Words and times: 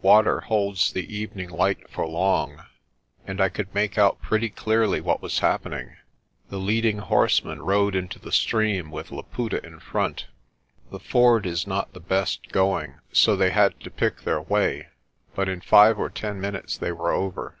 Water 0.00 0.42
holds 0.42 0.92
the 0.92 1.12
evening 1.12 1.50
light 1.50 1.90
for 1.90 2.06
long, 2.06 2.62
and 3.26 3.40
I 3.40 3.48
could 3.48 3.74
make 3.74 3.98
out 3.98 4.22
pretty 4.22 4.48
clearly 4.48 5.00
what 5.00 5.20
was 5.20 5.40
happening. 5.40 5.96
The 6.50 6.58
leading 6.60 6.98
horsemen 6.98 7.60
rode 7.62 7.96
into 7.96 8.20
the 8.20 8.30
stream 8.30 8.92
with 8.92 9.10
Laputa 9.10 9.60
in 9.66 9.80
front. 9.80 10.28
The 10.92 11.00
ford 11.00 11.46
is 11.46 11.66
not 11.66 11.94
the 11.94 11.98
best 12.00 12.50
going 12.52 13.00
so 13.10 13.34
they 13.34 13.50
had 13.50 13.80
to 13.80 13.90
pick 13.90 14.20
their 14.20 14.40
way, 14.40 14.86
but 15.34 15.48
in 15.48 15.60
five 15.60 15.98
or 15.98 16.10
ten 16.10 16.40
minutes 16.40 16.78
they 16.78 16.92
were 16.92 17.10
over. 17.10 17.56